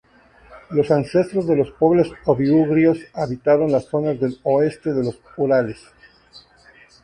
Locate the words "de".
1.45-1.55, 4.93-5.03